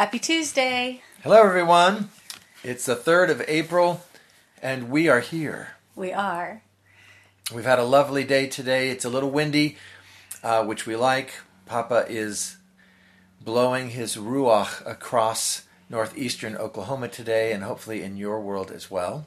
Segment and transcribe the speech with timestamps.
[0.00, 1.02] Happy Tuesday.
[1.22, 2.08] Hello, everyone.
[2.64, 4.02] It's the 3rd of April,
[4.62, 5.72] and we are here.
[5.94, 6.62] We are.
[7.54, 8.88] We've had a lovely day today.
[8.88, 9.76] It's a little windy,
[10.42, 11.34] uh, which we like.
[11.66, 12.56] Papa is
[13.42, 19.26] blowing his ruach across northeastern Oklahoma today, and hopefully in your world as well.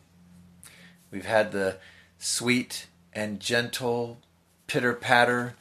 [1.11, 1.77] We've had the
[2.17, 4.17] sweet and gentle
[4.65, 5.53] pitter patter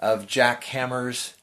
[0.00, 1.34] of jackhammers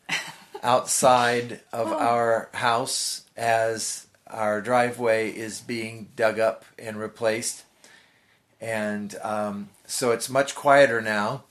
[0.63, 1.97] outside of Oh.
[1.97, 7.63] our house as our driveway is being dug up and replaced.
[8.61, 11.43] And um, so it's much quieter now,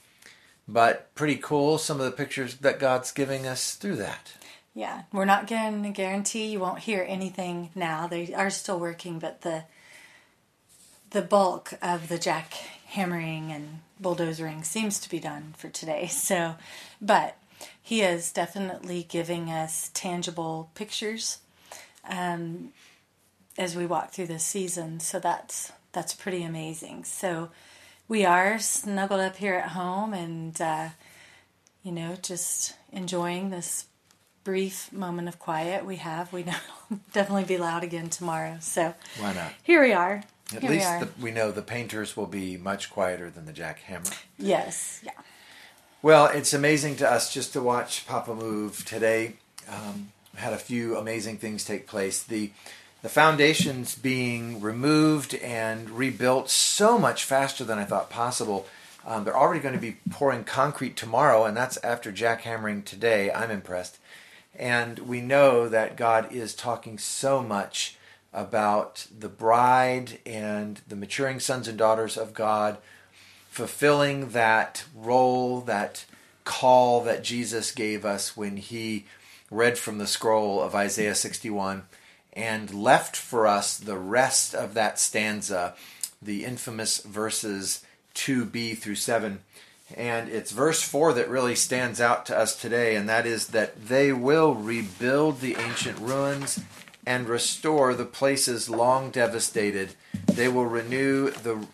[0.67, 1.77] but pretty cool.
[1.77, 4.33] Some of the pictures that God's giving us through that.
[4.75, 8.07] Yeah, we're not going to guarantee you won't hear anything now.
[8.07, 9.63] They are still working, but the
[11.11, 16.07] the bulk of the jackhammering and bulldozering seems to be done for today.
[16.11, 16.55] So,
[17.01, 17.35] but
[17.81, 21.39] he is definitely giving us tangible pictures
[22.09, 22.69] um,
[23.57, 24.99] as we walk through this season.
[24.99, 27.03] So that's that's pretty amazing.
[27.03, 27.49] So
[28.07, 30.89] we are snuggled up here at home and uh,
[31.83, 33.85] you know just enjoying this
[34.43, 36.31] brief moment of quiet we have.
[36.33, 36.55] We know
[37.13, 38.57] definitely be loud again tomorrow.
[38.61, 39.51] So Why not?
[39.63, 40.23] here we are.
[40.55, 41.05] At here we least are.
[41.05, 44.11] the, we know the painters will be much quieter than the jackhammer.
[44.37, 45.11] yes, yeah.
[46.01, 49.33] Well, it's amazing to us just to watch Papa move today.
[49.67, 52.23] Um, had a few amazing things take place.
[52.23, 52.51] The
[53.01, 58.65] the foundations being removed and rebuilt so much faster than I thought possible.
[59.05, 63.29] Um, they're already going to be pouring concrete tomorrow, and that's after jackhammering today.
[63.29, 63.97] I'm impressed.
[64.55, 67.97] And we know that God is talking so much
[68.33, 72.77] about the bride and the maturing sons and daughters of God
[73.59, 76.05] fulfilling that role, that
[76.45, 79.05] call that Jesus gave us when he
[79.51, 81.83] read from the scroll of Isaiah 61
[82.31, 85.75] and left for us the rest of that stanza,
[86.21, 87.83] the infamous verses
[88.15, 89.39] 2b through 7.
[89.97, 93.87] And it's verse 4 that really stands out to us today, and that is that
[93.89, 96.61] they will rebuild the ancient ruins
[97.05, 99.95] and restore the places long devastated.
[100.27, 101.67] They will renew the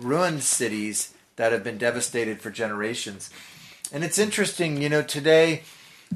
[0.00, 3.30] ruined cities that have been devastated for generations.
[3.92, 5.62] And it's interesting, you know, today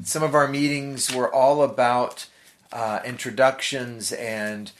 [0.03, 2.27] some of our meetings were all about
[2.71, 4.71] uh, introductions and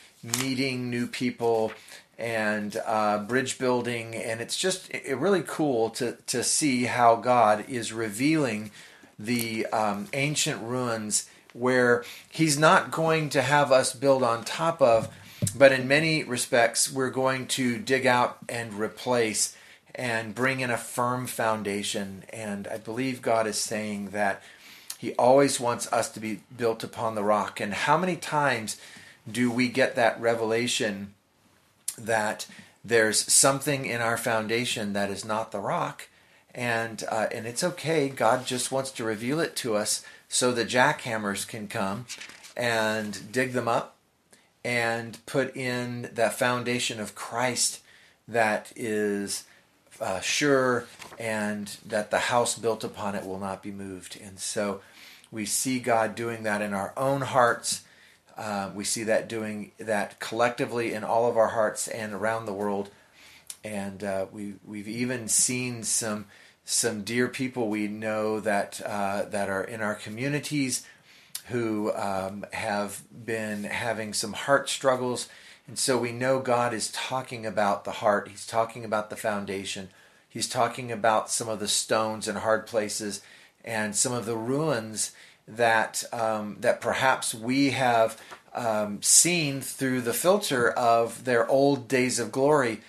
[0.41, 1.71] meeting new people
[2.17, 4.15] and uh, bridge building.
[4.15, 8.71] And it's just it, really cool to, to see how God is revealing
[9.17, 15.07] the um, ancient ruins where He's not going to have us build on top of,
[15.53, 19.55] but in many respects, we're going to dig out and replace
[19.93, 22.23] and bring in a firm foundation.
[22.31, 24.41] And I believe God is saying that
[24.97, 27.59] He always wants us to be built upon the rock.
[27.59, 28.77] And how many times
[29.29, 31.13] do we get that revelation
[31.97, 32.45] that
[32.83, 36.09] there's something in our foundation that is not the rock?
[36.53, 38.07] And uh, and it's okay.
[38.07, 42.05] God just wants to reveal it to us so the jackhammers can come
[42.55, 43.94] and dig them up
[44.65, 47.83] and put in that foundation of Christ
[48.27, 49.43] that is
[50.01, 50.87] uh, sure
[51.19, 54.19] and that the house built upon it will not be moved.
[54.19, 54.81] And so
[55.31, 57.83] we see God doing that in our own hearts.
[58.35, 62.53] Uh, we see that doing that collectively in all of our hearts and around the
[62.53, 62.89] world.
[63.63, 66.25] And uh, we we've even seen some
[66.65, 70.87] some dear people we know that uh, that are in our communities
[71.45, 75.29] who um, have been having some heart struggles.
[75.67, 78.27] And so we know God is talking about the heart.
[78.27, 79.89] He's talking about the foundation.
[80.27, 83.21] He's talking about some of the stones and hard places
[83.63, 85.11] and some of the ruins
[85.47, 88.19] that um, that perhaps we have
[88.53, 92.81] um, seen through the filter of their old days of glory,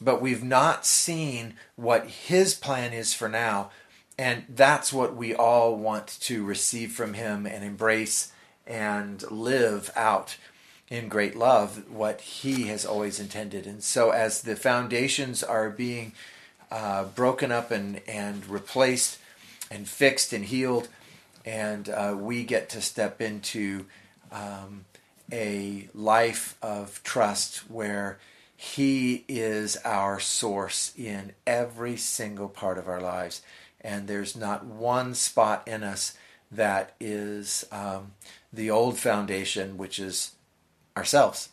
[0.00, 3.70] but we've not seen what His plan is for now.
[4.18, 8.32] And that's what we all want to receive from Him and embrace
[8.66, 10.36] and live out
[10.90, 13.66] in great love what He has always intended.
[13.66, 16.12] And so, as the foundations are being
[16.70, 19.18] uh, broken up and, and replaced
[19.70, 20.88] and fixed and healed,
[21.46, 23.86] and uh, we get to step into
[24.30, 24.84] um,
[25.32, 28.18] a life of trust where
[28.54, 33.40] He is our source in every single part of our lives.
[33.82, 36.16] And there's not one spot in us
[36.50, 38.12] that is um,
[38.52, 40.32] the old foundation, which is
[40.96, 41.48] ourselves.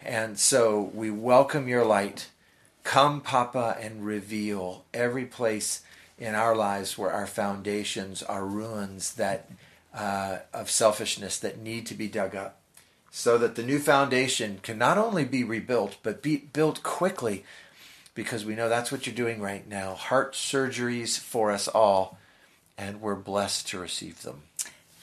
[0.00, 2.28] And so we welcome your light.
[2.84, 5.82] Come, Papa, and reveal every place
[6.18, 9.48] in our lives where our foundations are ruins that
[9.94, 12.58] uh, of selfishness that need to be dug up
[13.10, 17.44] so that the new foundation can not only be rebuilt, but be built quickly
[18.14, 19.94] because we know that's what you're doing right now.
[19.94, 22.18] Heart surgeries for us all,
[22.76, 24.42] and we're blessed to receive them.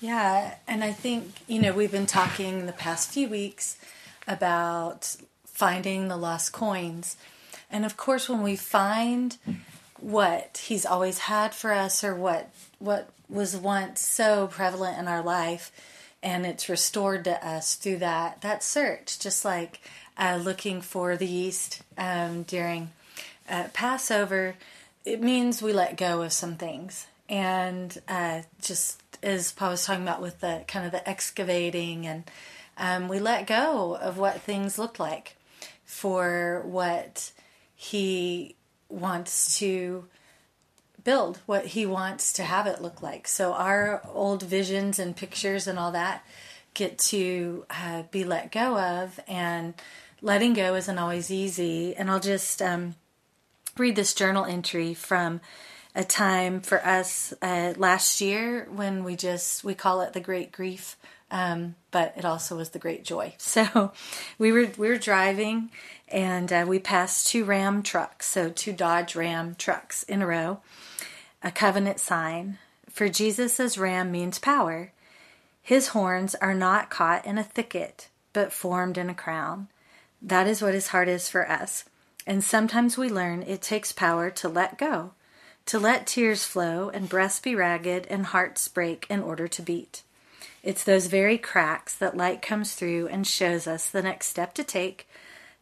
[0.02, 3.78] Yeah, and I think, you know, we've been talking the past few weeks
[4.28, 5.16] about
[5.46, 7.18] finding the lost coins.
[7.70, 9.38] And of course, when we find
[10.00, 15.22] what he's always had for us or what what was once so prevalent in our
[15.22, 15.72] life
[16.24, 19.82] and it's restored to us through that that search just like
[20.18, 22.90] uh, looking for the yeast um, during
[23.50, 24.56] uh, passover
[25.06, 30.04] it means we let go of some things and uh, just as paul was talking
[30.04, 32.24] about with the kind of the excavating and
[32.78, 35.36] um, we let go of what things look like
[35.84, 37.32] for what
[37.76, 38.56] he
[38.90, 40.06] wants to
[41.04, 43.28] build what he wants to have it look like.
[43.28, 46.24] So our old visions and pictures and all that
[46.74, 49.74] get to uh, be let go of, and
[50.22, 51.96] letting go isn't always easy.
[51.96, 52.96] And I'll just um,
[53.80, 55.42] read this journal entry from
[55.96, 60.52] a time for us uh, last year when we just we call it the great
[60.52, 60.98] grief
[61.32, 63.92] um, but it also was the great joy so
[64.38, 65.72] we were we were driving
[66.08, 70.60] and uh, we passed two ram trucks so two dodge ram trucks in a row
[71.42, 72.58] a covenant sign.
[72.90, 74.92] For Jesus' ram means power.
[75.62, 79.68] His horns are not caught in a thicket, but formed in a crown.
[80.22, 81.86] That is what his heart is for us.
[82.28, 85.14] And sometimes we learn it takes power to let go,
[85.66, 90.04] to let tears flow and breasts be ragged and hearts break in order to beat.
[90.62, 94.64] It's those very cracks that light comes through and shows us the next step to
[94.64, 95.08] take,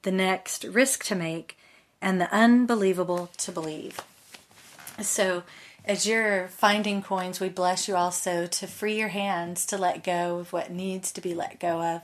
[0.01, 1.57] the next risk to make,
[2.01, 3.99] and the unbelievable to believe.
[5.01, 5.43] So,
[5.85, 10.39] as you're finding coins, we bless you also to free your hands to let go
[10.39, 12.01] of what needs to be let go of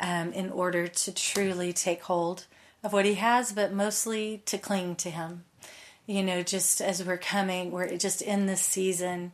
[0.00, 2.44] um, in order to truly take hold
[2.86, 5.44] of what He has, but mostly to cling to Him.
[6.06, 9.32] You know, just as we're coming, we're just in this season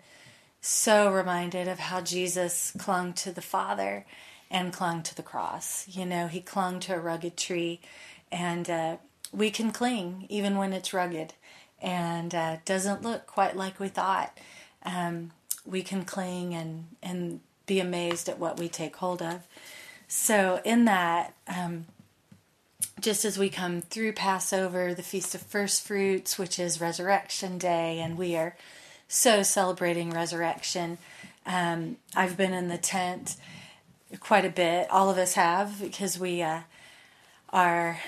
[0.62, 4.06] so reminded of how Jesus clung to the Father
[4.50, 5.86] and clung to the cross.
[5.86, 7.80] You know, He clung to a rugged tree,
[8.32, 8.96] and uh,
[9.32, 11.34] we can cling even when it's rugged
[11.82, 14.38] and uh, doesn't look quite like we thought,
[14.84, 15.32] um,
[15.66, 19.42] we can cling and, and be amazed at what we take hold of.
[20.08, 21.86] So, in that, um,
[23.02, 27.98] just as we come through Passover, the Feast of First Fruits, which is Resurrection Day,
[27.98, 28.56] and we are
[29.08, 30.98] so celebrating resurrection.
[31.44, 33.34] Um, I've been in the tent
[34.20, 34.88] quite a bit.
[34.88, 36.60] All of us have because we uh,
[37.50, 38.00] are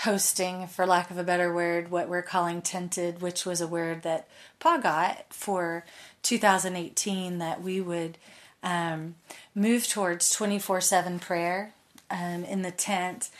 [0.00, 4.02] hosting, for lack of a better word, what we're calling tented, which was a word
[4.02, 4.26] that
[4.58, 5.84] Pa got for
[6.24, 8.18] 2018 that we would
[8.64, 9.14] um,
[9.54, 11.74] move towards 24 7 prayer
[12.10, 13.30] um, in the tent.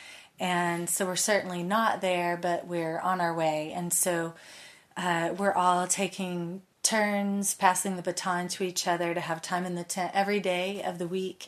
[0.40, 3.72] And so we're certainly not there, but we're on our way.
[3.74, 4.34] And so
[4.96, 9.74] uh, we're all taking turns, passing the baton to each other to have time in
[9.74, 11.46] the tent every day of the week.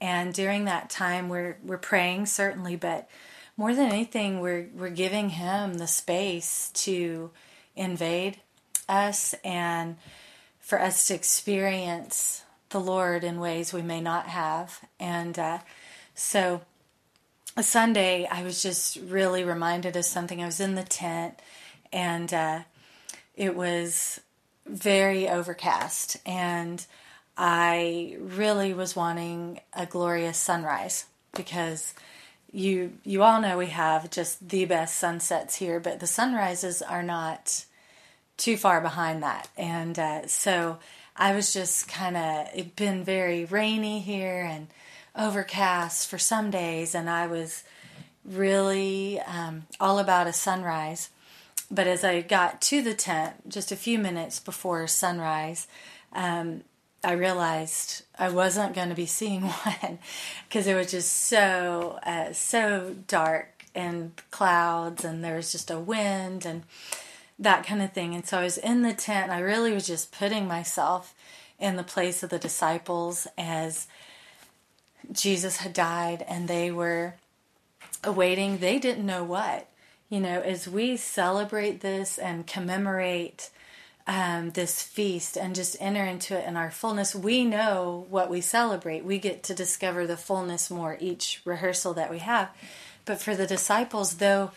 [0.00, 3.08] And during that time, we're we're praying certainly, but
[3.56, 7.30] more than anything, we're we're giving him the space to
[7.76, 8.40] invade
[8.88, 9.96] us and
[10.58, 14.80] for us to experience the Lord in ways we may not have.
[14.98, 15.58] And uh,
[16.14, 16.62] so,
[17.60, 20.42] Sunday, I was just really reminded of something.
[20.42, 21.38] I was in the tent,
[21.92, 22.60] and uh,
[23.36, 24.20] it was
[24.66, 26.84] very overcast, and
[27.36, 31.94] I really was wanting a glorious sunrise because
[32.52, 37.02] you you all know we have just the best sunsets here, but the sunrises are
[37.02, 37.64] not
[38.36, 39.48] too far behind that.
[39.56, 40.78] And uh, so
[41.16, 44.68] I was just kind of it been very rainy here and
[45.16, 47.64] overcast for some days, and I was
[48.24, 51.10] really um, all about a sunrise.
[51.70, 55.66] But as I got to the tent, just a few minutes before sunrise,
[56.12, 56.62] um,
[57.04, 59.98] I realized I wasn't going to be seeing one
[60.48, 65.78] because it was just so uh, so dark and clouds and there was just a
[65.78, 66.62] wind and
[67.38, 68.14] that kind of thing.
[68.14, 69.32] And so I was in the tent.
[69.32, 71.14] I really was just putting myself
[71.58, 73.86] in the place of the disciples as
[75.10, 77.14] Jesus had died and they were
[78.04, 78.58] awaiting.
[78.58, 79.68] They didn't know what.
[80.08, 83.50] You know, as we celebrate this and commemorate
[84.06, 88.40] um, this feast and just enter into it in our fullness, we know what we
[88.40, 89.04] celebrate.
[89.04, 92.50] We get to discover the fullness more each rehearsal that we have.
[93.04, 94.50] But for the disciples, though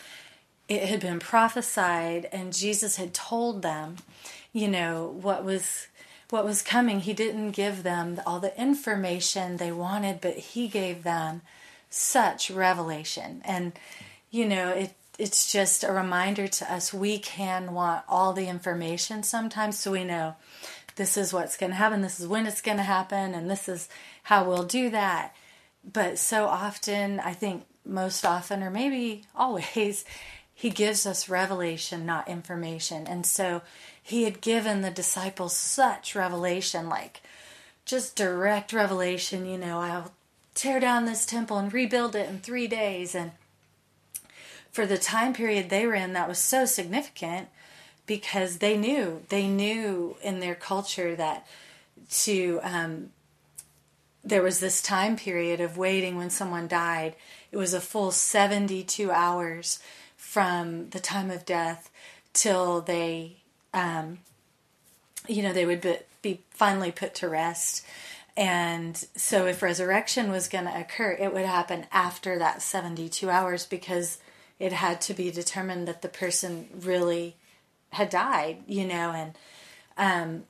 [0.67, 3.97] it had been prophesied and Jesus had told them,
[4.51, 5.87] you know, what was
[6.35, 6.99] what was coming.
[6.99, 11.41] He didn't give them all the information they wanted, but he gave them
[11.89, 13.41] such revelation.
[13.45, 13.71] And
[14.29, 19.23] you know, it it's just a reminder to us we can want all the information
[19.23, 20.35] sometimes so we know
[20.97, 23.69] this is what's going to happen, this is when it's going to happen, and this
[23.69, 23.87] is
[24.23, 25.33] how we'll do that.
[25.89, 30.03] But so often, I think most often, or maybe always,
[30.53, 33.07] he gives us revelation, not information.
[33.07, 33.61] And so
[34.05, 37.21] he had given the disciples such revelation, like
[37.85, 40.11] just direct revelation, you know, I'll
[40.53, 43.15] tear down this temple and rebuild it in three days.
[43.15, 43.31] And
[44.71, 47.47] for the time period they were in, that was so significant
[48.05, 51.47] because they knew they knew in their culture that
[52.11, 53.09] to um,
[54.23, 57.15] there was this time period of waiting when someone died.
[57.51, 59.79] It was a full 72 hours
[60.15, 61.89] from the time of death
[62.33, 63.37] till they,
[63.75, 64.19] um,
[65.27, 67.85] you know, they would be, be finally put to rest.
[68.37, 73.65] And so, if resurrection was going to occur, it would happen after that 72 hours
[73.65, 74.17] because
[74.59, 77.35] it had to be determined that the person really
[77.91, 79.37] had died, you know, and
[79.97, 80.43] um,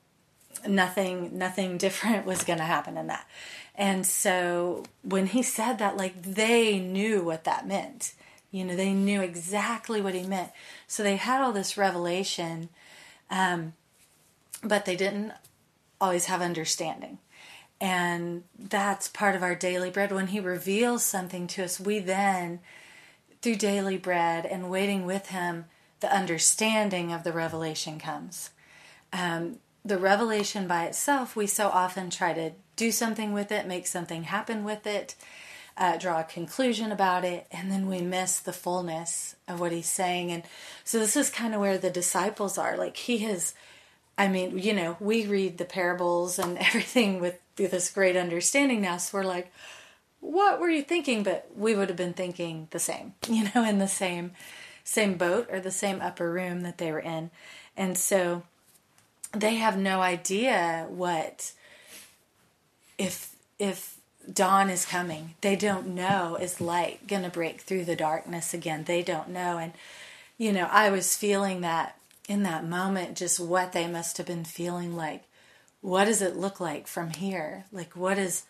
[0.67, 3.27] nothing nothing different was going to happen in that.
[3.75, 8.13] And so when he said that, like they knew what that meant.
[8.51, 10.51] You know, they knew exactly what he meant.
[10.87, 12.69] So they had all this revelation,
[13.29, 13.73] um,
[14.63, 15.33] but they didn't
[15.99, 17.19] always have understanding.
[17.81, 20.11] And that's part of our daily bread.
[20.11, 22.59] When he reveals something to us, we then,
[23.41, 25.65] through daily bread and waiting with him,
[25.99, 28.51] the understanding of the revelation comes.
[29.11, 33.87] Um, the revelation by itself, we so often try to do something with it, make
[33.87, 35.15] something happen with it,
[35.77, 39.89] uh, draw a conclusion about it, and then we miss the fullness of what he's
[39.89, 40.31] saying.
[40.31, 40.43] And
[40.83, 42.77] so this is kind of where the disciples are.
[42.77, 43.53] Like he has,
[44.17, 48.81] I mean, you know, we read the parables and everything with, with this great understanding
[48.81, 48.97] now.
[48.97, 49.51] So we're like,
[50.21, 51.23] what were you thinking?
[51.23, 54.31] But we would have been thinking the same, you know, in the same
[54.87, 57.31] same boat or the same upper room that they were in.
[57.75, 58.43] And so
[59.33, 61.51] they have no idea what
[62.97, 63.94] if if
[64.33, 65.35] dawn is coming.
[65.41, 68.83] They don't know is light going to break through the darkness again.
[68.83, 69.73] They don't know and
[70.37, 74.43] you know, I was feeling that in that moment just what they must have been
[74.43, 75.23] feeling like.
[75.81, 77.65] What does it look like from here?
[77.71, 78.43] Like what is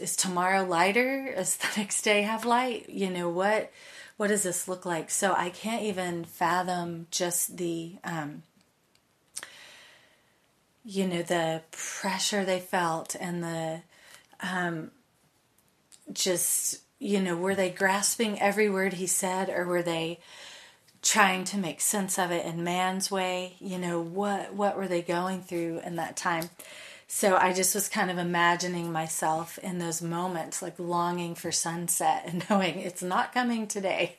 [0.00, 1.32] is tomorrow lighter?
[1.36, 2.88] Does the next day have light?
[2.88, 3.70] You know, what
[4.16, 5.10] what does this look like?
[5.10, 8.42] So I can't even fathom just the, um,
[10.84, 13.82] you know, the pressure they felt and the,
[14.40, 14.92] um,
[16.12, 20.20] just, you know, were they grasping every word he said or were they
[21.02, 23.54] trying to make sense of it in man's way?
[23.60, 26.50] You know, what, what were they going through in that time?
[27.06, 32.24] So I just was kind of imagining myself in those moments, like longing for sunset
[32.26, 34.16] and knowing it's not coming today,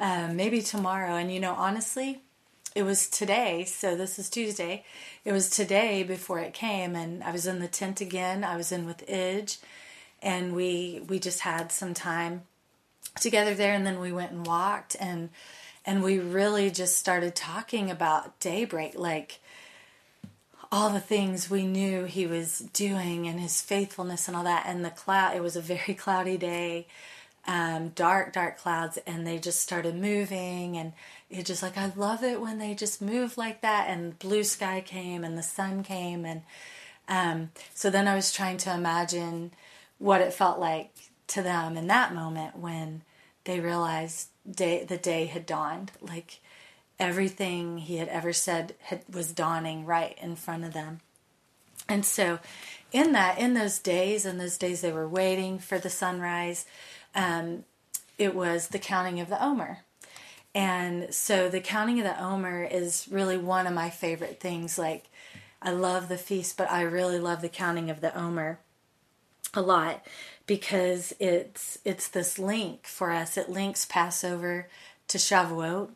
[0.00, 1.14] um, maybe tomorrow.
[1.14, 2.20] And you know, honestly,
[2.74, 3.64] it was today.
[3.64, 4.84] So this is Tuesday.
[5.24, 8.42] It was today before it came, and I was in the tent again.
[8.44, 9.58] I was in with Idge,
[10.24, 12.42] and we we just had some time
[13.20, 15.30] together there, and then we went and walked and
[15.86, 19.40] and we really just started talking about daybreak, like
[20.72, 24.64] all the things we knew he was doing and his faithfulness and all that.
[24.66, 26.86] And the cloud, it was a very cloudy day,
[27.46, 30.76] um, dark, dark clouds, and they just started moving.
[30.76, 30.94] And
[31.30, 33.88] it just like, I love it when they just move like that.
[33.88, 36.24] And blue sky came and the sun came.
[36.24, 36.42] And
[37.08, 39.52] um, so then I was trying to imagine
[40.04, 40.90] what it felt like
[41.26, 43.00] to them in that moment when
[43.44, 45.90] they realized day, the day had dawned.
[46.02, 46.40] Like,
[46.98, 51.00] everything he had ever said had, was dawning right in front of them.
[51.88, 52.38] And so,
[52.92, 56.66] in that, in those days, in those days they were waiting for the sunrise,
[57.14, 57.64] um,
[58.18, 59.78] it was the counting of the Omer.
[60.54, 64.76] And so, the counting of the Omer is really one of my favorite things.
[64.76, 65.06] Like,
[65.62, 68.58] I love the feast, but I really love the counting of the Omer
[69.56, 70.04] a lot
[70.46, 73.36] because it's it's this link for us.
[73.36, 74.68] It links Passover
[75.08, 75.90] to Shavuot.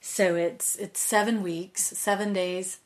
[0.00, 2.78] So it's it's seven weeks, seven days,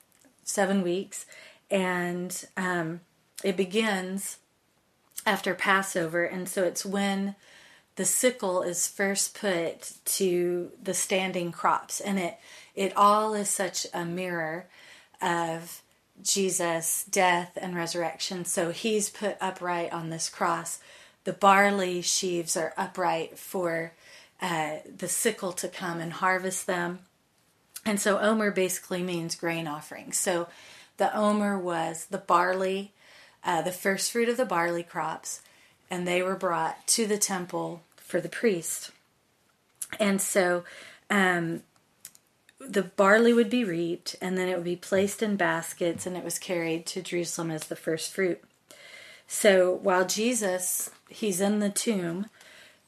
[0.45, 1.27] seven weeks,
[1.71, 3.01] and um,
[3.43, 4.39] it begins
[5.25, 7.35] after Passover, and so it's when
[7.97, 12.39] the sickle is first put to the standing crops, and it
[12.75, 14.67] it all is such a mirror
[15.23, 15.83] of
[16.23, 18.45] Jesus' death and resurrection.
[18.45, 20.81] So he's put upright on this cross.
[21.25, 23.93] The barley sheaves are upright for
[24.41, 27.01] uh, the sickle to come and harvest them.
[27.85, 30.13] And so Omer basically means grain offering.
[30.13, 30.49] So
[30.97, 32.93] The omer was the barley,
[33.45, 35.43] uh, the first fruit of the barley crops,
[35.91, 38.91] and they were brought to the temple for the priest.
[40.01, 40.65] And so
[41.11, 41.63] um,
[42.69, 46.25] the barley would be reaped, and then it would be placed in baskets, and it
[46.25, 48.43] was carried to Jerusalem as the first fruit.
[49.27, 52.27] So while Jesus, he's in the tomb,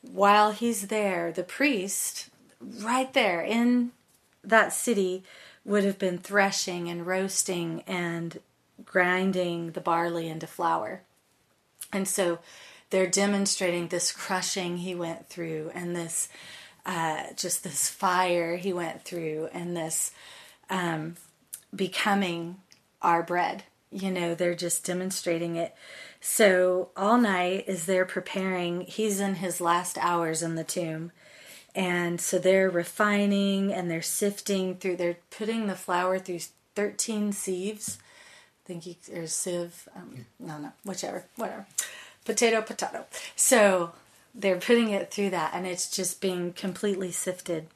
[0.02, 2.28] while he's there, the priest,
[2.60, 3.92] right there in
[4.44, 5.24] that city,
[5.64, 8.40] would have been threshing and roasting and
[8.84, 11.02] grinding the barley into flour.
[11.92, 12.38] And so
[12.90, 16.28] they're demonstrating this crushing he went through and this
[16.88, 20.10] uh, just this fire he went through and this
[20.70, 21.16] um,
[21.74, 22.56] becoming
[23.02, 23.64] our bread.
[23.92, 25.74] You know, they're just demonstrating it.
[26.20, 31.12] So all night is they're preparing, he's in his last hours in the tomb.
[31.74, 36.40] And so they're refining and they're sifting through, they're putting the flour through
[36.74, 37.98] 13 sieves.
[38.64, 41.66] I think you, or sieve, um, no, no, whichever, whatever.
[42.24, 43.04] Potato, potato.
[43.36, 43.92] So
[44.38, 47.66] they're putting it through that and it's just being completely sifted.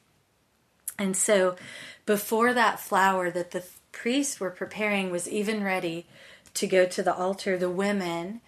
[0.97, 1.55] And so
[2.05, 6.05] before that flour that the priests were preparing was even ready
[6.53, 8.41] to go to the altar, the women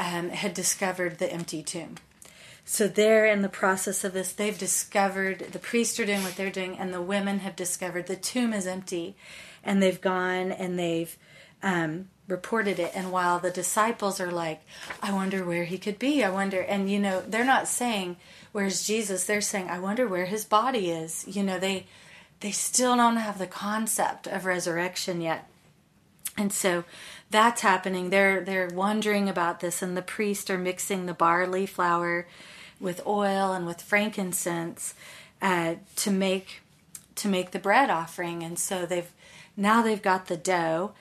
[0.00, 1.96] um, had discovered the empty tomb.
[2.64, 4.32] So they're in the process of this.
[4.32, 8.16] They've discovered the priests are doing what they're doing, and the women have discovered the
[8.16, 9.16] tomb is empty,
[9.64, 11.16] and they've gone and they've
[11.62, 12.92] um, reported it.
[12.94, 14.60] And while the disciples are like,
[15.02, 18.16] I wonder where he could be, I wonder, and you know, they're not saying,
[18.52, 19.24] Where's Jesus?
[19.24, 21.24] They're saying, I wonder where his body is.
[21.28, 21.86] You know, they
[22.40, 25.48] they still don't have the concept of resurrection yet.
[26.36, 26.84] And so
[27.30, 28.10] that's happening.
[28.10, 32.26] They're they're wondering about this, and the priests are mixing the barley flour
[32.80, 34.94] with oil and with frankincense
[35.42, 36.62] uh, to make
[37.16, 38.42] to make the bread offering.
[38.42, 39.10] And so they've
[39.56, 40.92] now they've got the dough,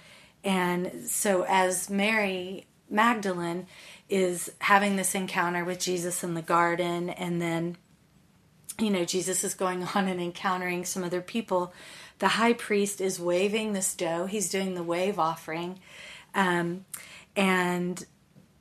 [0.43, 3.67] and so as Mary Magdalene
[4.09, 7.77] is having this encounter with Jesus in the garden, and then,
[8.79, 11.73] you know, Jesus is going on and encountering some other people.
[12.19, 14.25] The high priest is waving this dough.
[14.25, 15.79] He's doing the wave offering.
[16.33, 16.85] Um,
[17.35, 18.05] and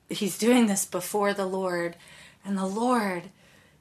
[0.09, 1.95] he's doing this before the Lord.
[2.45, 3.23] And the Lord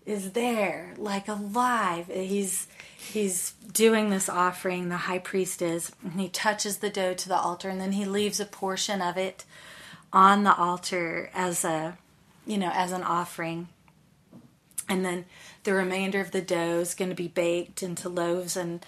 [0.07, 2.07] is there, like alive.
[2.07, 2.69] He's
[3.13, 7.37] he's doing this offering, the high priest is, and he touches the dough to the
[7.37, 9.45] altar, and then he leaves a portion of it
[10.13, 11.99] on the altar as a,
[12.47, 13.69] you know, as an offering.
[14.89, 15.25] And then
[15.65, 18.85] the remainder of the dough is going to be baked into loaves and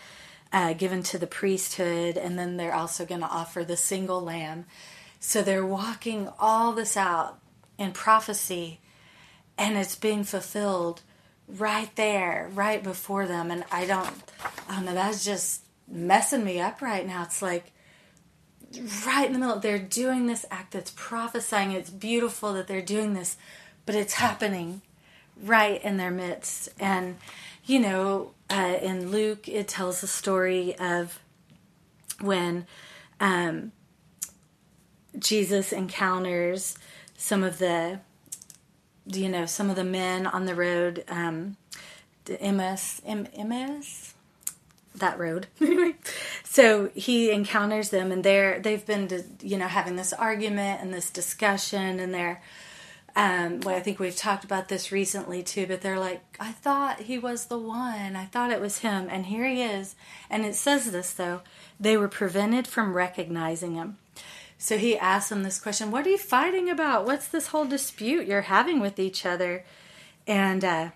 [0.53, 2.17] uh, given to the priesthood.
[2.17, 4.67] And then they're also going to offer the single lamb.
[5.21, 7.41] So they're walking all this out
[7.77, 8.81] in prophecy,
[9.57, 11.03] and it's being fulfilled
[11.49, 13.51] right there, right before them.
[13.51, 14.11] And I don't,
[14.69, 17.23] I don't know, that's just messing me up right now.
[17.23, 17.73] It's like
[19.07, 21.73] right in the middle, they're doing this act that's prophesying.
[21.73, 23.37] It's beautiful that they're doing this,
[23.87, 24.83] but it's happening
[25.43, 26.69] right in their midst.
[26.79, 27.17] And,
[27.65, 31.19] you know, uh, in Luke, it tells the story of
[32.21, 32.67] when
[33.21, 33.73] um,
[35.19, 36.77] Jesus encounters
[37.17, 38.01] some of the
[39.13, 41.57] you know some of the men on the road um
[42.41, 44.15] Emmaus Emmaus
[44.95, 45.47] that road
[46.45, 49.09] so he encounters them and they're they've been
[49.41, 52.43] you know having this argument and this discussion and they're
[53.19, 57.01] um, well, I think we've talked about this recently too, but they're like, I thought
[57.01, 58.15] he was the one.
[58.15, 59.97] I thought it was him, and here he is.
[60.31, 61.41] And it says this though,
[61.81, 63.99] they were prevented from recognizing him.
[64.59, 67.07] So he asked them this question What are you fighting about?
[67.07, 69.65] What's this whole dispute you're having with each other?
[70.27, 70.91] And uh,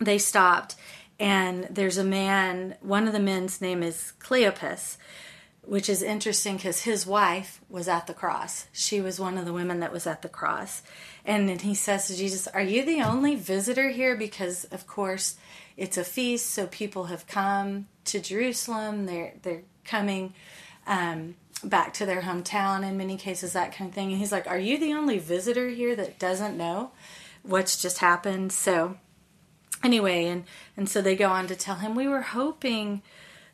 [0.00, 0.74] they stopped.
[1.18, 4.98] And there's a man, one of the men's name is Cleopas,
[5.62, 8.66] which is interesting because his wife was at the cross.
[8.72, 10.82] She was one of the women that was at the cross.
[11.24, 14.16] And then he says to Jesus, Are you the only visitor here?
[14.16, 15.36] Because, of course,
[15.76, 19.06] it's a feast, so people have come to Jerusalem.
[19.06, 20.34] They're, they're coming.
[20.86, 24.10] Um, back to their hometown in many cases, that kind of thing.
[24.10, 26.90] And he's like, Are you the only visitor here that doesn't know
[27.42, 28.52] what's just happened?
[28.52, 28.96] So,
[29.82, 30.44] anyway, and,
[30.76, 33.02] and so they go on to tell him, We were hoping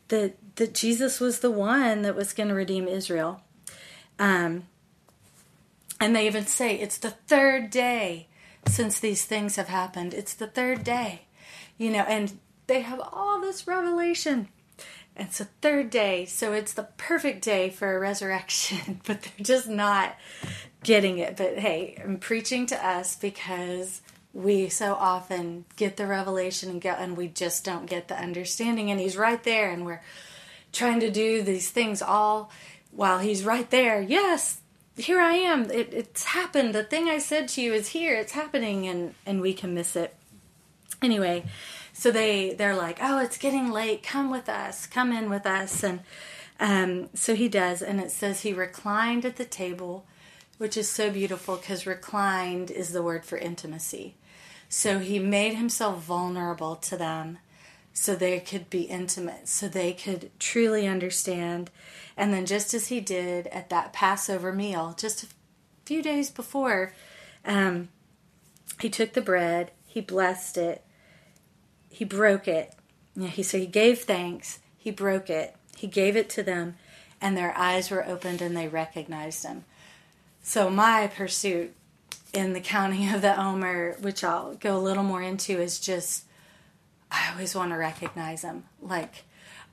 [0.09, 3.41] that, that Jesus was the one that was going to redeem Israel.
[4.19, 4.67] Um,
[5.99, 8.27] and they even say, It's the third day
[8.67, 10.13] since these things have happened.
[10.13, 11.23] It's the third day,
[11.77, 14.49] you know, and they have all this revelation
[15.15, 19.67] it's the third day, so it's the perfect day for a resurrection, but they're just
[19.67, 20.15] not
[20.83, 21.37] getting it.
[21.37, 24.01] But hey, I'm preaching to us because
[24.33, 28.89] we so often get the revelation and go and we just don't get the understanding
[28.89, 30.01] and he's right there and we're
[30.71, 32.49] trying to do these things all
[32.95, 34.61] while he's right there, yes,
[34.97, 35.69] here I am.
[35.71, 36.75] It, it's happened.
[36.75, 38.15] The thing I said to you is here.
[38.15, 40.15] It's happening, and and we can miss it.
[41.01, 41.45] Anyway,
[42.03, 44.03] so they they're like, oh, it's getting late.
[44.03, 44.85] Come with us.
[44.85, 45.85] Come in with us.
[45.85, 46.01] And
[46.59, 50.05] um, so he does, and it says he reclined at the table,
[50.57, 54.15] which is so beautiful because reclined is the word for intimacy.
[54.67, 57.37] So he made himself vulnerable to them
[57.93, 61.71] so they could be intimate, so they could truly understand.
[62.17, 65.27] And then, just as he did at that Passover meal, just a
[65.85, 66.93] few days before,
[67.45, 67.87] um,
[68.81, 70.83] he took the bread, he blessed it,
[71.93, 72.73] he broke it.
[73.15, 76.75] Yeah, he so he gave thanks, he broke it, he gave it to them,
[77.21, 79.65] and their eyes were opened and they recognized him.
[80.41, 81.75] So my pursuit
[82.33, 86.25] in the counting of the Omer, which I'll go a little more into, is just
[87.11, 88.63] I always want to recognize him.
[88.81, 89.25] Like,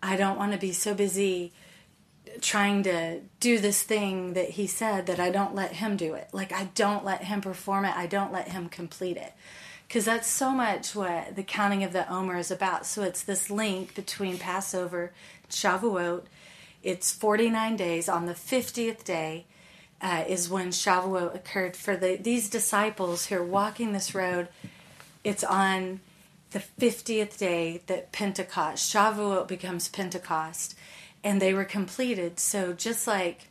[0.03, 1.55] I don't want to be so busy
[2.43, 6.29] trying to do this thing that he said that I don't let him do it.
[6.35, 9.33] Like, I don't let him perform it, I don't let him complete it.
[9.91, 12.87] Because that's so much what the counting of the Omer is about.
[12.87, 15.13] So it's this link between Passover,
[15.51, 16.27] Shavuot.
[16.85, 18.09] It's 49 days.
[18.09, 19.47] On the 50th day
[20.01, 21.75] uh, is when Shavuot occurred.
[21.77, 24.47] For the, these disciples who are walking this road,
[25.25, 25.99] it's on
[26.53, 30.77] the 50th day that Pentecost, Shavuot becomes Pentecost,
[31.25, 32.39] and they were completed.
[32.39, 33.50] So just like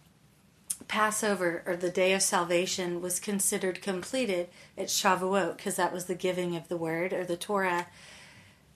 [0.90, 6.16] Passover or the day of salvation was considered completed at Shavuot because that was the
[6.16, 7.88] giving of the word or the Torah,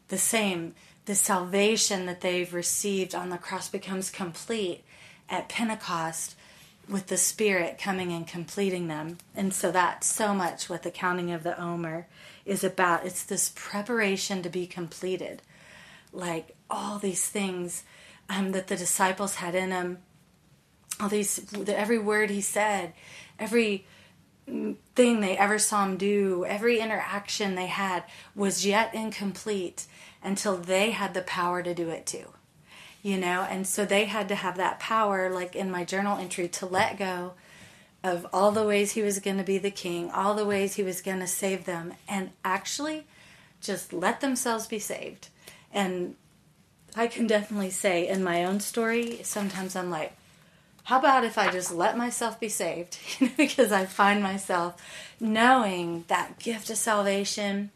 [0.07, 0.75] the same.
[1.05, 4.85] The salvation that they've received on the cross becomes complete
[5.27, 6.35] at Pentecost
[6.87, 9.17] with the Spirit coming and completing them.
[9.35, 12.07] And so that's so much what the counting of the Omer
[12.45, 13.05] is about.
[13.05, 15.41] It's this preparation to be completed.
[16.11, 17.83] Like all these things
[18.29, 19.97] um, that the disciples had in them,
[20.99, 22.93] all these, the, every word he said,
[23.39, 23.85] every
[24.45, 28.03] thing they ever saw him do, every interaction they had
[28.35, 29.85] was yet incomplete
[30.21, 32.33] until they had the power to do it too.
[33.01, 36.47] You know, and so they had to have that power, like in my journal entry,
[36.47, 37.33] to let go
[38.01, 40.83] of all the ways he was going to be the king, all the ways he
[40.83, 43.05] was going to save them, and actually
[43.61, 45.29] just let themselves be saved.
[45.73, 46.15] And
[46.95, 50.15] I can definitely say in my own story, sometimes I'm like,
[50.83, 52.97] how about if I just let myself be saved?
[53.37, 54.81] because I find myself
[55.19, 57.71] knowing that gift of salvation,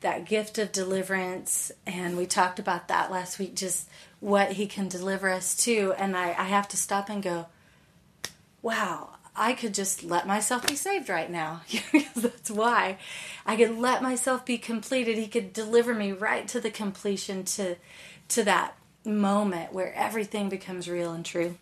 [0.00, 3.88] that gift of deliverance, and we talked about that last week, just
[4.20, 5.92] what he can deliver us to.
[5.98, 7.46] And I, I have to stop and go,
[8.62, 11.60] wow, I could just let myself be saved right now.
[12.16, 12.96] that's why
[13.44, 15.18] I could let myself be completed.
[15.18, 17.76] He could deliver me right to the completion to
[18.28, 21.56] to that moment where everything becomes real and true.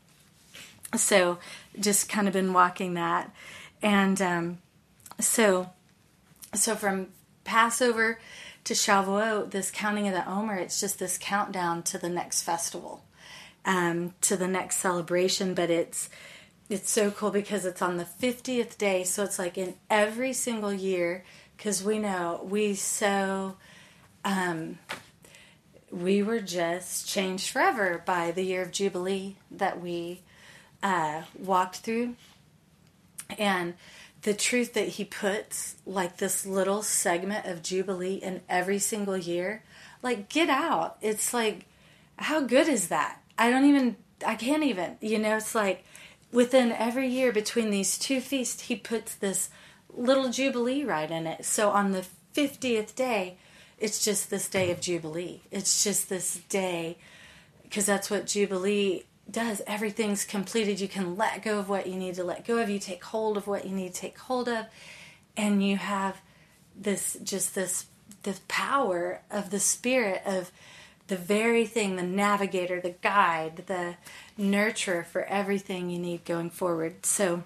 [0.97, 1.39] So,
[1.79, 3.35] just kind of been walking that,
[3.83, 4.59] and um,
[5.21, 5.71] so
[6.55, 7.09] so from
[7.45, 8.19] Passover
[8.65, 13.05] to Shavuot, this counting of the Omer, it's just this countdown to the next festival,
[13.65, 15.55] um, to the next celebration.
[15.55, 16.09] But it's
[16.69, 20.73] it's so cool because it's on the 50th day so it's like in every single
[20.73, 21.25] year
[21.57, 23.57] because we know we so
[24.25, 24.79] um,
[25.91, 30.23] we were just changed forever by the year of jubilee that we
[30.85, 32.15] uh, walked through
[33.37, 33.75] and
[34.23, 39.65] the truth that he puts like this little segment of jubilee in every single year
[40.03, 41.67] like get out it's like
[42.17, 45.85] how good is that i don't even i can't even you know it's like
[46.35, 49.49] within every year between these two feasts, he puts this
[49.89, 51.45] little jubilee right in it.
[51.45, 53.39] So on the 50th day,
[53.79, 55.43] it's just this day of jubilee.
[55.53, 56.99] It's just this day
[57.63, 59.63] because that's what jubilee does.
[59.67, 60.81] Everything's completed.
[60.81, 62.69] You can let go of what you need to let go of.
[62.69, 64.67] You take hold of what you need to take hold of,
[65.37, 66.21] and you have
[66.77, 67.87] this just this
[68.23, 70.51] this power of the spirit of
[71.07, 73.97] the very thing, the navigator, the guide, the
[74.39, 77.05] nurturer for everything you need going forward.
[77.05, 77.43] So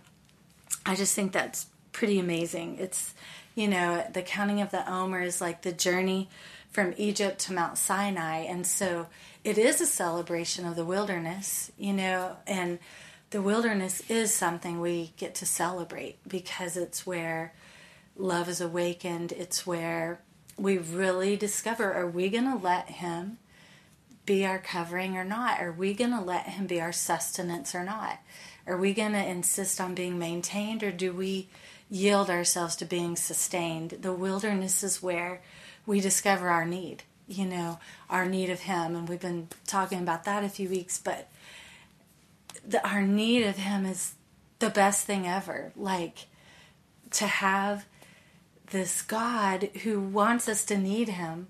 [0.86, 2.76] I just think that's pretty amazing.
[2.78, 3.14] It's,
[3.54, 6.28] you know, the counting of the Omer is like the journey
[6.70, 8.38] from Egypt to Mount Sinai.
[8.38, 9.06] And so
[9.48, 12.78] it is a celebration of the wilderness, you know, and
[13.30, 17.54] the wilderness is something we get to celebrate because it's where
[18.14, 19.32] love is awakened.
[19.32, 20.20] It's where
[20.58, 23.38] we really discover are we going to let Him
[24.26, 25.62] be our covering or not?
[25.62, 28.18] Are we going to let Him be our sustenance or not?
[28.66, 31.48] Are we going to insist on being maintained or do we
[31.88, 33.96] yield ourselves to being sustained?
[34.02, 35.40] The wilderness is where
[35.86, 38.96] we discover our need, you know, our need of Him.
[38.96, 41.28] And we've been talking about that a few weeks, but
[42.66, 44.14] the, our need of Him is
[44.58, 45.72] the best thing ever.
[45.76, 46.26] Like
[47.12, 47.84] to have
[48.70, 51.48] this God who wants us to need Him,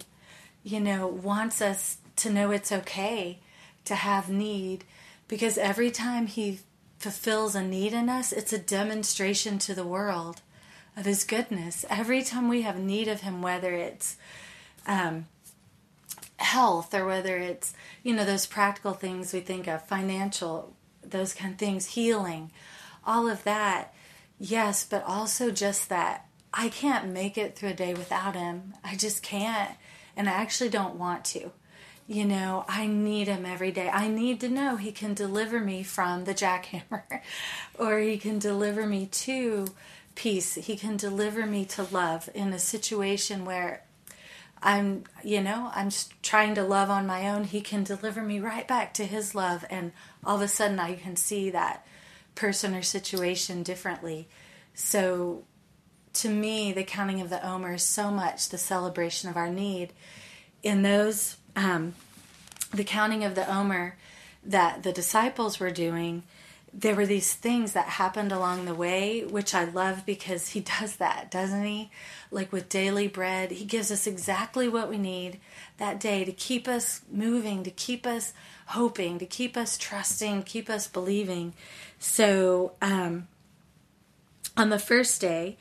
[0.63, 3.39] you know, wants us to know it's okay
[3.85, 4.85] to have need
[5.29, 6.61] because every time He
[6.99, 10.43] fulfills a need in us, it's a demonstration to the world
[10.97, 11.85] of His goodness.
[11.89, 14.17] Every time we have need of Him, whether it's
[14.87, 15.27] um,
[16.39, 21.53] health or whether it's, you know, those practical things we think of, financial, those kind
[21.53, 22.51] of things, healing,
[23.05, 23.95] all of that,
[24.39, 28.75] yes, but also just that I can't make it through a day without Him.
[28.83, 29.73] I just can't.
[30.17, 31.53] And I actually don't want to.
[32.09, 33.91] You know, I need him every day.
[33.91, 37.21] I need to know he can deliver me from the jackhammer
[37.79, 39.67] or he can deliver me to
[40.15, 40.55] peace.
[40.55, 43.85] He can deliver me to love in a situation where
[44.63, 45.91] I'm, you know, I'm
[46.23, 47.45] trying to love on my own.
[47.45, 49.65] He can deliver me right back to his love.
[49.71, 49.93] And
[50.25, 51.87] all of a sudden I can see that
[52.35, 54.29] person or situation differently.
[54.75, 55.45] So
[56.15, 59.93] to me, the counting of the Omer is so much the celebration of our need.
[60.63, 61.95] In those um,
[62.73, 63.97] the counting of the Omer
[64.45, 66.23] that the disciples were doing,
[66.73, 70.97] there were these things that happened along the way, which I love because he does
[70.97, 71.91] that, doesn't he?
[72.31, 75.41] Like with daily bread, he gives us exactly what we need
[75.79, 78.33] that day to keep us moving, to keep us
[78.67, 81.55] hoping, to keep us trusting, keep us believing.
[81.99, 83.29] So, um,
[84.57, 85.57] on the first day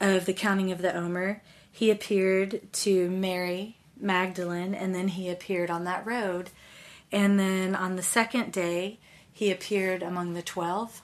[0.00, 5.70] of the counting of the Omer, he appeared to Mary Magdalene, and then he appeared
[5.70, 6.50] on that road.
[7.10, 8.98] And then on the second day,
[9.34, 11.02] he appeared among the twelve.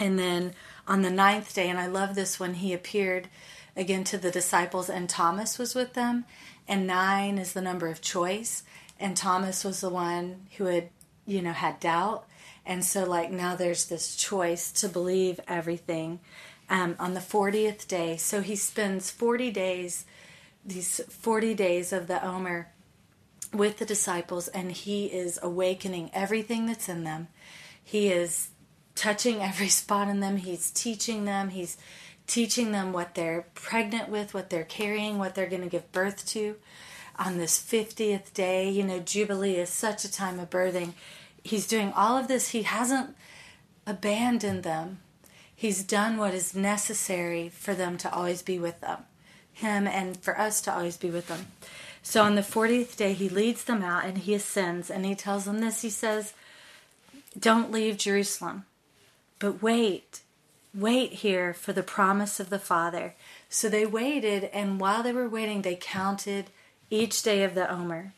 [0.00, 0.54] And then
[0.86, 3.28] on the ninth day, and I love this one, he appeared
[3.76, 6.24] again to the disciples, and Thomas was with them.
[6.66, 8.62] And nine is the number of choice.
[8.98, 10.88] And Thomas was the one who had,
[11.26, 12.26] you know, had doubt.
[12.66, 16.20] And so, like, now there's this choice to believe everything
[16.68, 18.16] um, on the 40th day.
[18.16, 20.04] So he spends 40 days
[20.64, 22.68] these 40 days of the Omer
[23.52, 27.28] with the disciples, and he is awakening everything that's in them.
[27.82, 28.48] He is
[28.94, 30.36] touching every spot in them.
[30.36, 31.50] He's teaching them.
[31.50, 31.76] He's
[32.26, 36.26] teaching them what they're pregnant with, what they're carrying, what they're going to give birth
[36.28, 36.56] to.
[37.18, 40.92] On this 50th day, you know, Jubilee is such a time of birthing.
[41.42, 42.50] He's doing all of this.
[42.50, 43.16] He hasn't
[43.86, 45.00] abandoned them.
[45.54, 49.04] He's done what is necessary for them to always be with them
[49.58, 51.46] him and for us to always be with them.
[52.08, 55.44] So on the 40th day, he leads them out and he ascends and he tells
[55.44, 55.82] them this.
[55.82, 56.32] He says,
[57.38, 58.64] Don't leave Jerusalem,
[59.38, 60.22] but wait,
[60.74, 63.14] wait here for the promise of the Father.
[63.50, 66.46] So they waited, and while they were waiting, they counted
[66.88, 68.14] each day of the Omer.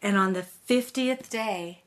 [0.00, 1.82] And on the 50th day,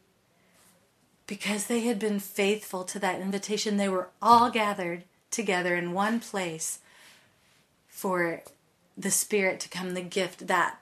[1.25, 6.19] because they had been faithful to that invitation, they were all gathered together in one
[6.19, 6.77] place
[7.87, 8.43] for
[8.95, 10.79] the Spirit to come, the gift, that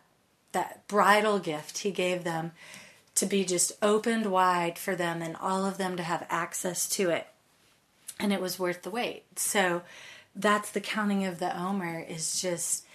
[0.58, 2.52] that bridal gift he gave them
[3.14, 7.12] to be just opened wide for them and all of them to have access to
[7.12, 7.28] it.
[8.20, 9.24] And it was worth the wait.
[9.38, 9.84] So
[10.36, 12.86] that's the counting of the Omer is just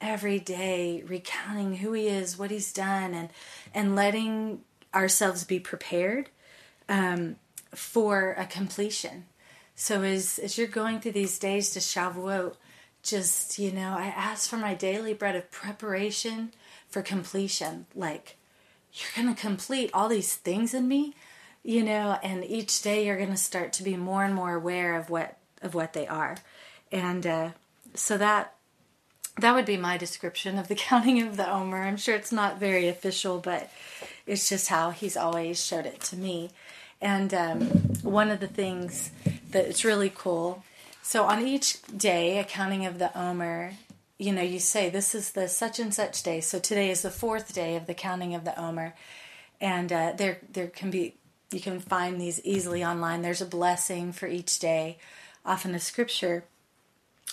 [0.00, 3.28] every day recounting who he is, what he's done, and
[3.72, 6.28] and letting ourselves be prepared
[6.88, 7.36] um,
[7.72, 9.26] for a completion.
[9.76, 12.56] So as as you're going through these days to Shavuot,
[13.02, 16.52] just, you know, I ask for my daily bread of preparation
[16.92, 17.86] for completion.
[17.94, 18.36] Like,
[18.92, 21.14] you're going to complete all these things in me,
[21.62, 24.96] you know, and each day you're going to start to be more and more aware
[24.96, 26.36] of what of what they are.
[26.90, 27.50] And uh,
[27.94, 28.54] so that
[29.38, 31.82] that would be my description of the counting of the Omer.
[31.82, 33.70] I'm sure it's not very official, but
[34.26, 36.50] it's just how he's always showed it to me.
[37.00, 37.62] And um,
[38.02, 39.10] one of the things
[39.50, 40.62] that's really cool
[41.02, 43.74] so on each day, accounting of the Omer,
[44.18, 46.40] you know, you say this is the such and such day.
[46.40, 48.94] So today is the fourth day of the counting of the Omer,
[49.60, 51.16] and uh, there there can be
[51.50, 53.22] you can find these easily online.
[53.22, 54.98] There's a blessing for each day,
[55.44, 56.44] often a scripture.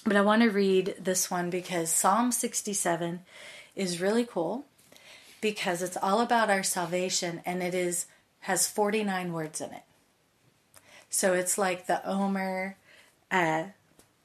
[0.06, 3.20] But I want to read this one because Psalm 67
[3.76, 4.66] is really cool
[5.42, 8.06] because it's all about our salvation and it is
[8.42, 9.84] has 49 words in it.
[11.10, 12.78] So it's like the Omer
[13.32, 13.66] uh,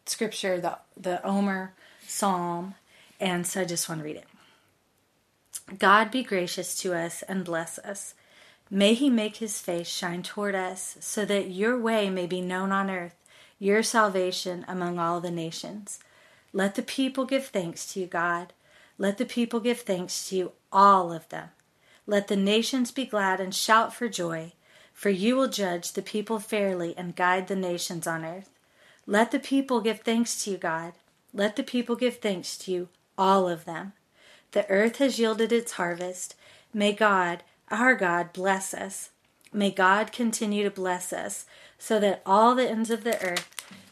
[0.07, 1.73] scripture, the, the Omer
[2.15, 2.75] psalm,
[3.19, 5.79] and so I just want to read it.
[5.79, 8.15] God be gracious to us and bless us.
[8.71, 12.71] May he make his face shine toward us, so that your way may be known
[12.71, 13.17] on earth,
[13.59, 15.99] your salvation among all the nations.
[16.53, 18.53] Let the people give thanks to you, God.
[18.97, 21.49] Let the people give thanks to you, all of them.
[22.07, 24.53] Let the nations be glad and shout for joy.
[24.93, 28.51] For you will judge the people fairly and guide the nations on earth.
[29.07, 30.93] Let the people give thanks to you, God.
[31.35, 33.93] Let the people give thanks to you, all of them.
[34.53, 36.37] The earth has yielded its harvest.
[36.73, 39.11] May God, our God, bless us.
[39.53, 41.45] May God continue to bless us
[41.79, 43.51] so that all the ends of the earth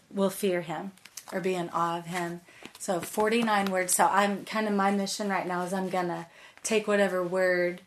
[0.09, 0.93] will fear him
[1.33, 2.43] or be in awe of him.
[2.79, 3.95] So 49 words.
[3.95, 6.27] So I'm kind of my mission right now is I'm going to
[6.63, 7.83] take whatever word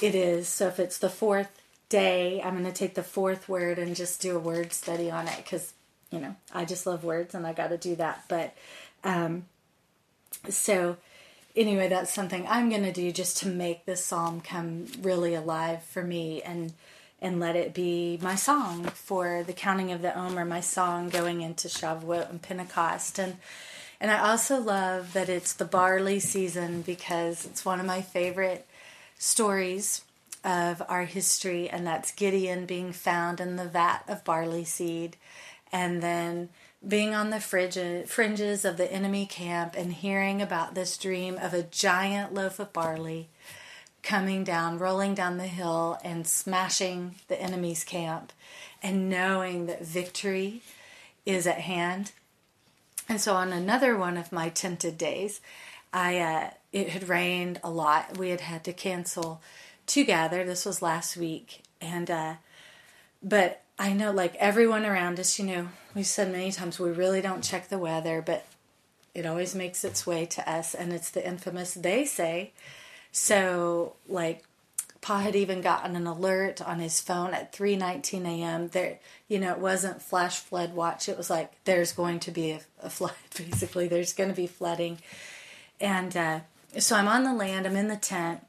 [0.00, 0.48] it is.
[0.48, 4.20] So if it's the fourth day, I'm going to take the fourth word and just
[4.20, 5.74] do a word study on it because,
[6.12, 8.24] you know, I just love words and I got to do that.
[8.28, 8.54] But,
[9.02, 9.46] um,
[10.48, 10.96] so
[11.56, 15.82] anyway, that's something I'm going to do just to make this psalm come really alive
[15.82, 16.74] for me and,
[17.20, 21.40] and let it be my song for the counting of the Omer, my song going
[21.40, 23.18] into Shavuot and Pentecost.
[23.18, 23.38] And,
[24.00, 28.66] and I also love that it's the barley season because it's one of my favorite
[29.18, 30.02] stories
[30.44, 35.16] of our history, and that's Gideon being found in the vat of barley seed,
[35.72, 36.50] and then
[36.86, 41.62] being on the fringes of the enemy camp and hearing about this dream of a
[41.62, 43.28] giant loaf of barley
[44.02, 48.32] coming down, rolling down the hill, and smashing the enemy's camp,
[48.82, 50.60] and knowing that victory
[51.24, 52.12] is at hand.
[53.08, 55.40] And so, on another one of my tented days,
[55.92, 58.18] I uh, it had rained a lot.
[58.18, 59.40] We had had to cancel
[59.88, 60.44] to gather.
[60.44, 62.34] This was last week, and uh,
[63.22, 67.20] but I know like everyone around us, you know, we've said many times we really
[67.20, 68.46] don't check the weather, but
[69.12, 72.52] it always makes its way to us, and it's the infamous they say.
[73.10, 74.44] So like
[75.00, 78.68] Pa had even gotten an alert on his phone at 3:19 a.m.
[78.68, 81.08] There, you know, it wasn't flash flood watch.
[81.08, 83.14] It was like there's going to be a, a flood.
[83.36, 84.98] Basically, there's going to be flooding,
[85.80, 86.40] and uh,
[86.78, 87.66] so I'm on the land.
[87.66, 88.46] I'm in the tent,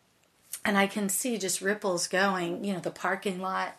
[0.64, 2.64] and I can see just ripples going.
[2.64, 3.76] You know, the parking lot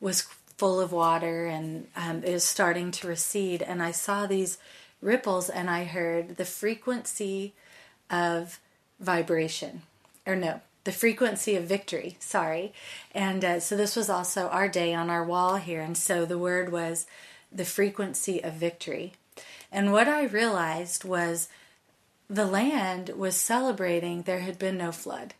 [0.00, 0.26] was
[0.60, 3.62] full of water and um, is starting to recede.
[3.62, 4.58] And I saw these
[5.00, 7.54] ripples, and I heard the frequency
[8.10, 8.60] of
[9.00, 9.80] vibration,
[10.26, 12.18] or no, the frequency of victory.
[12.20, 12.74] Sorry,
[13.14, 16.36] and uh, so this was also our day on our wall here, and so the
[16.36, 17.06] word was
[17.50, 19.14] the frequency of victory.
[19.72, 21.48] And what I realized was
[22.28, 25.32] the land was celebrating there had been no flood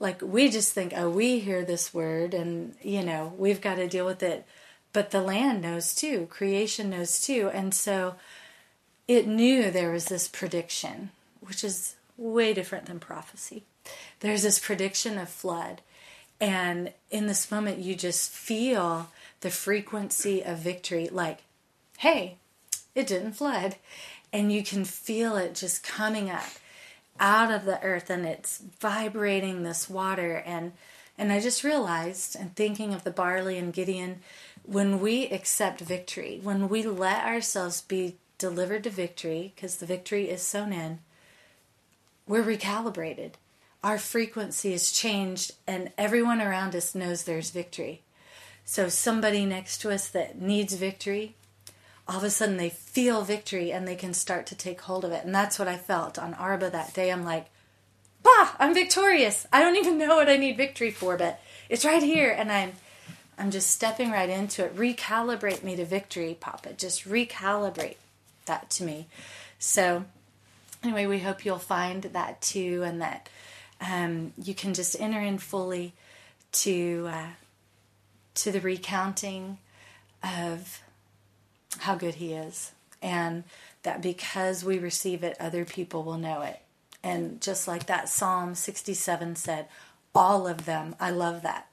[0.00, 3.88] like we just think, oh, we hear this word and, you know, we've got to
[3.88, 4.46] deal with it.
[4.92, 7.50] But the land knows too, creation knows too.
[7.52, 8.14] And so
[9.06, 13.64] it knew there was this prediction, which is way different than prophecy.
[14.20, 15.82] There's this prediction of flood.
[16.40, 21.40] And in this moment, you just feel the frequency of victory like,
[21.98, 22.36] hey,
[22.94, 23.76] it didn't flood.
[24.32, 26.50] And you can feel it just coming up
[27.20, 30.42] out of the earth and it's vibrating this water.
[30.44, 30.72] And
[31.16, 34.20] and I just realized and thinking of the barley and Gideon
[34.62, 40.28] when we accept victory when we let ourselves be delivered to victory because the victory
[40.28, 41.00] is sown in
[42.28, 43.32] we're recalibrated.
[43.82, 48.02] Our frequency is changed and everyone around us knows there's victory.
[48.64, 51.34] So somebody next to us that needs victory
[52.08, 55.12] all of a sudden they feel victory and they can start to take hold of
[55.12, 55.24] it.
[55.24, 57.12] And that's what I felt on Arba that day.
[57.12, 57.48] I'm like,
[58.22, 59.46] bah, I'm victorious.
[59.52, 62.30] I don't even know what I need victory for, but it's right here.
[62.30, 62.72] And I'm
[63.40, 64.74] I'm just stepping right into it.
[64.74, 66.72] Recalibrate me to victory, Papa.
[66.72, 67.96] Just recalibrate
[68.46, 69.06] that to me.
[69.60, 70.04] So
[70.82, 73.28] anyway, we hope you'll find that too and that
[73.80, 75.92] um, you can just enter in fully
[76.50, 77.26] to uh,
[78.34, 79.58] to the recounting
[80.22, 80.80] of
[81.78, 83.44] how good He is, and
[83.82, 86.60] that because we receive it, other people will know it.
[87.02, 89.66] And just like that Psalm 67 said,
[90.14, 91.68] all of them, I love that.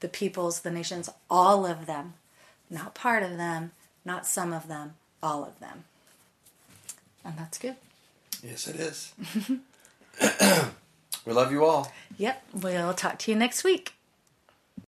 [0.00, 2.14] The peoples, the nations, all of them,
[2.70, 3.72] not part of them,
[4.04, 5.84] not some of them, all of them.
[7.24, 7.76] And that's good.
[8.42, 9.12] Yes, it is.
[11.26, 11.92] we love you all.
[12.16, 12.42] Yep.
[12.54, 13.94] We'll talk to you next week.